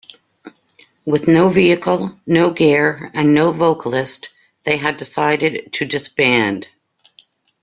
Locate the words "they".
4.63-4.77